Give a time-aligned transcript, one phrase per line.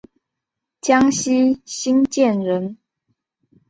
[0.81, 2.79] 江西新建人。